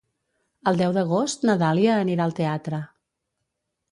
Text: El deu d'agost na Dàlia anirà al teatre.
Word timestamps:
El 0.71 0.79
deu 0.79 0.95
d'agost 0.95 1.43
na 1.49 1.57
Dàlia 1.65 1.99
anirà 2.05 2.25
al 2.27 2.35
teatre. 2.41 2.83